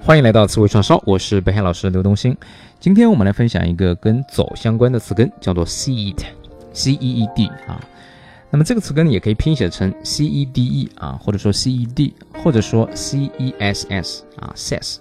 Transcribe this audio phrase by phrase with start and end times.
[0.00, 2.34] 欢迎来到词汇串烧，我是北海老师刘东兴。
[2.80, 7.78] 今天我们来分享一个跟走相关的词根，叫做 seed，c e e d 啊。
[8.50, 14.96] 那么这个词根也可以拼写成 c e d e 啊，或者说 c e d，或者说 c e s s 啊，ses。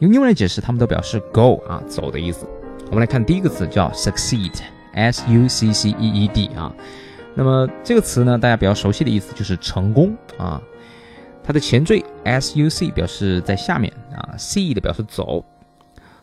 [0.00, 2.46] 用英文来解释，它们都表示 go 啊，走的意思。
[2.86, 5.94] 我们来看第一个词叫 succeed，s u c c e
[6.24, 6.70] e d 啊。
[7.34, 10.60] 那么这个词呢，大家比较熟悉的意思就是成功啊。
[11.44, 15.44] 它的前缀 s u c 表示在下面啊，c 的表示走，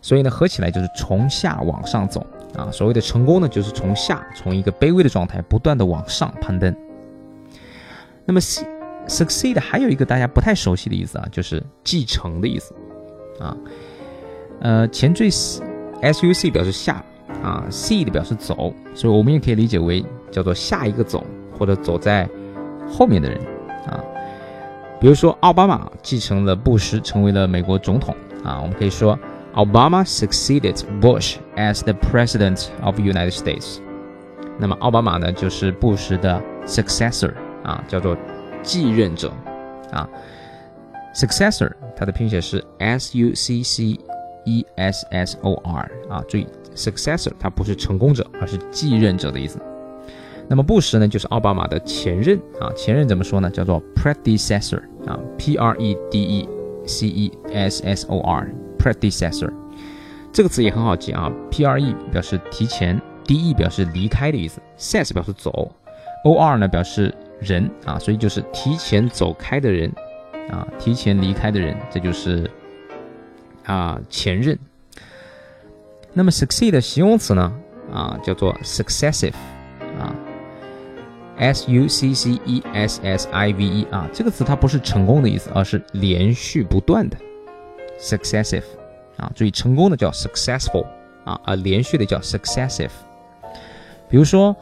[0.02, 2.72] 所以呢合起来就是从下往上走啊。
[2.72, 6.74] 所谓的成功呢，就是从下从一个卑微的状态不断的往上攀登。
[8.26, 8.40] 那么
[9.08, 12.74] succeed 还有一个大家不太熟悉的意思啊，就是继承的意思
[13.40, 13.58] 啊。
[14.62, 15.62] 呃，前缀 s
[16.02, 17.04] u c 表示下
[17.44, 21.26] 啊，c 的表示走，所以我们也可以理解为叫做下一个走
[21.58, 22.30] 或者走在
[22.88, 23.59] 后面的人。
[25.00, 28.14] 比如说，奥巴马继承了布什，成为了美国总统
[28.44, 28.60] 啊。
[28.62, 29.18] 我们可以说
[29.54, 33.78] ，Obama succeeded Bush as the president of United States。
[34.58, 37.34] 那么，奥巴马呢，就是布什的 successor
[37.64, 38.18] 啊，叫做
[38.62, 39.32] 继任者
[39.94, 40.06] 啊。
[41.16, 43.98] successor 它的拼写是 s u c c
[44.44, 49.60] e s s o r 啊，注意，successor 它不是成功者，而是继任者的意思。
[50.50, 52.74] 那么布什呢，就是奥巴马的前任啊。
[52.76, 53.48] 前任怎么说呢？
[53.52, 56.50] 叫做 predecessor 啊，p r e d e
[56.88, 59.54] c e s s o r，predecessor
[60.34, 61.32] 这个词也很好记啊。
[61.52, 65.72] p r e 表示提前，d e 表示离开的意思，ses 表示走
[66.26, 69.92] ，o r 呢表示人啊，所以就是提前走开的人
[70.50, 72.50] 啊，提前离开的人，这就是
[73.66, 74.58] 啊前任。
[76.12, 77.54] 那么 succeed 的形容词呢
[77.94, 79.36] 啊叫做 successive
[80.00, 80.10] 啊。
[81.40, 87.18] S u c c e s s i v e 啊，这个词它不是成功的意思，而是连续不断的
[88.00, 88.64] ，successive
[89.18, 90.86] 啊，注意成功的叫 successful
[91.24, 92.92] 啊，而连续的叫 successive。
[94.10, 94.56] 比如说，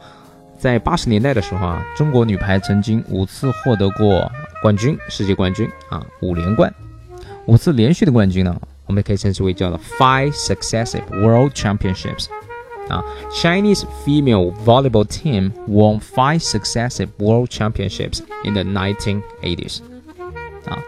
[0.56, 4.30] 在八十年代的时候啊，中国女排曾经五次获得过
[4.62, 6.72] 冠军，世界冠军啊，五连冠，
[7.46, 12.26] 五次连续的冠军呢，我们可以称之为叫做 five successive world championships。
[12.88, 19.80] 啊，Chinese female volleyball team won five successive world championships in the 1980s。
[20.64, 20.78] 啊，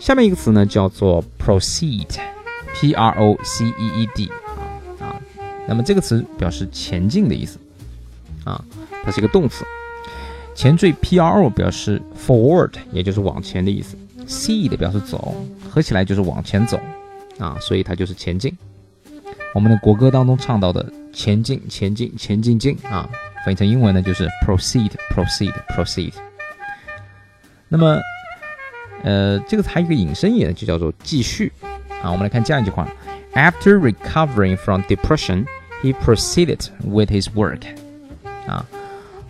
[0.00, 4.28] 下面一个词呢叫做 proceed，p r o c e e d
[4.98, 5.20] 啊啊，
[5.68, 7.58] 那么这个词表示前进的意思
[8.44, 8.62] 啊，
[9.04, 9.64] 它是一个动词，
[10.54, 13.96] 前缀 p r o 表示 forward，也就是往前的意思
[14.26, 15.34] ，c 的表示走，
[15.70, 16.80] 合起来就是往前走
[17.38, 18.56] 啊，所以它就是前进。
[19.52, 23.08] 我们的国歌当中唱到的“前进，前进，前进进”啊，
[23.44, 26.12] 翻译成英文呢就是 “proceed，proceed，proceed”。
[27.68, 28.00] 那么，
[29.02, 31.52] 呃，这个还有一个引申义呢，就叫做“继续”
[32.02, 32.10] 啊。
[32.12, 32.88] 我们来看这样一句话
[33.34, 35.46] ：“After recovering from depression,
[35.82, 37.62] he proceeded with his work。”
[38.46, 38.64] 啊，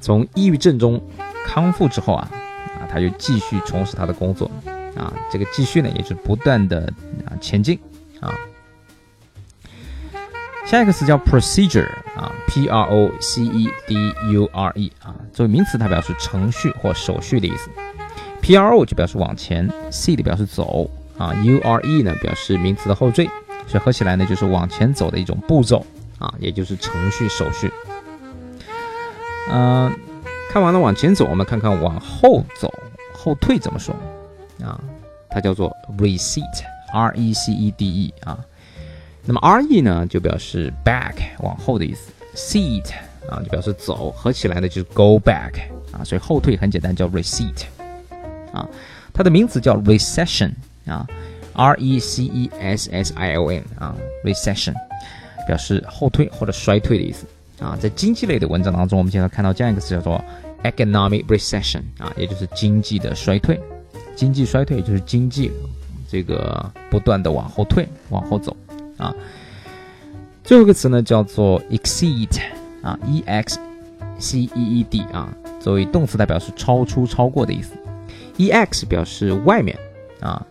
[0.01, 1.03] 从抑郁症中
[1.47, 2.31] 康复之后啊，
[2.79, 4.51] 啊，他就继续从事他的工作
[4.97, 5.13] 啊。
[5.33, 6.93] 这个“继续”呢，也是不断的
[7.25, 7.79] 啊前进
[8.21, 8.35] 啊。
[10.71, 17.69] 下一个词叫 procedure 啊，p r o c e d u r e 啊，作为名词它表示程序或手续的意思
[18.41, 20.89] ，p r o 就表示往前，c 的表示走
[21.19, 23.29] 啊，u r e 呢表示名词的后缀，
[23.67, 25.85] 所以合起来呢就是往前走的一种步骤
[26.21, 27.69] 啊，也就是程序手续。
[29.51, 29.93] 嗯，
[30.53, 32.73] 看完了往前走，我们看看往后走，
[33.13, 33.93] 后退怎么说
[34.63, 34.81] 啊？
[35.29, 38.39] 它叫做 recede，r e c e d e 啊。
[39.31, 42.91] 那么 R E 呢，就表示 back 往后的意思，seat
[43.31, 45.53] 啊就表示走，合起来呢就是 go back
[45.93, 47.63] 啊，所以后退很简单，叫 recede
[48.53, 48.69] 啊。
[49.13, 50.51] 它的名词叫 recession
[50.85, 51.07] 啊
[51.53, 54.75] ，R E C E S S I O N 啊，recession
[55.47, 57.25] 表示后退或者衰退的意思
[57.65, 57.79] 啊。
[57.81, 60.21] 在经济类的文章当中，我们经常看到这样一个词叫做
[60.65, 63.61] economic recession 啊，也就是经济的衰退。
[64.17, 65.53] 经济衰退就是经济
[66.09, 68.57] 这个不断的往后退，往后走。
[69.01, 69.15] 啊，
[70.45, 72.41] 最后一个词呢叫做 exceed
[72.83, 73.59] 啊，e x
[74.19, 77.73] c e e d 啊，作为动词代表是超出、超过的意思。
[78.37, 79.77] e x 表示外面
[80.21, 80.47] 啊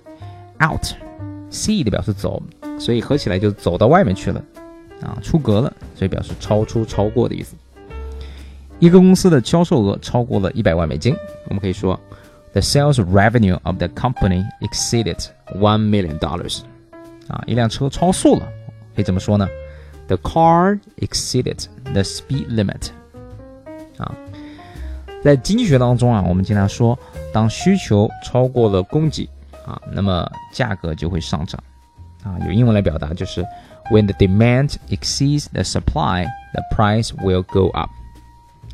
[0.62, 2.42] ，out，c 的表示走，
[2.80, 4.44] 所以合起来就走到外面去了
[5.01, 7.56] 啊，出格了，所以表示超出、超过的意思。
[8.80, 11.16] 一个公司的销售额超过了一百万美金，
[11.48, 12.00] 我们可以说
[12.54, 15.18] the sales revenue of the company exceeded
[15.56, 16.62] one million dollars。
[17.30, 18.46] 啊，一辆车超速了，
[18.94, 19.48] 可以怎么说呢
[20.08, 22.90] ？The car exceeded the speed limit。
[23.98, 24.12] 啊，
[25.24, 26.98] 在经济学当中啊，我们经常说，
[27.31, 29.30] 当需求超过了供给，
[29.66, 31.64] 啊，那么价格就会上涨
[32.24, 32.38] 啊。
[32.46, 33.46] 用英文来表达就是
[33.92, 37.90] When the demand exceeds the supply, the price will go up。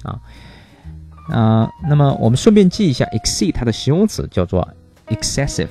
[0.03, 0.19] 啊
[1.29, 4.67] 啊，那么我们顺便记一下，exceed 它的形容词叫做
[5.07, 5.69] excessive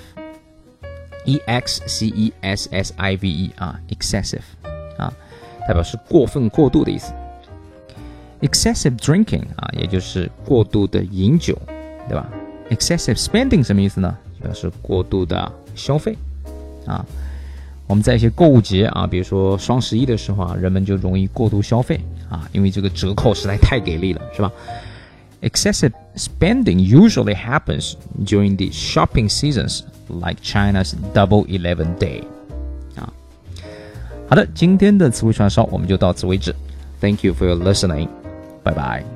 [1.25, 4.43] e x c e s s i v e 啊，excessive
[4.97, 5.13] 啊，
[5.67, 7.13] 代表是过分、过度的意思。
[8.41, 11.59] excessive drinking 啊，也就是过度的饮酒，
[12.09, 12.29] 对吧
[12.71, 14.17] ？excessive spending 什么意思呢？
[14.43, 16.17] 表示过度的消费
[16.87, 17.05] 啊。
[17.87, 22.01] 我们在一些购物节啊，比如说双十一的时候啊，人们就容易过度消费
[22.31, 24.51] 啊，因为这个折扣实在太给力了，是吧
[25.43, 27.95] ？Excessive spending usually happens
[28.25, 32.24] during the shopping seasons like China's Double Eleven Day
[32.96, 33.12] 啊。
[34.28, 36.56] 好的，今天的词汇串烧我们就到此为止。
[37.02, 38.08] Thank you for your listening.
[38.64, 39.13] Bye bye.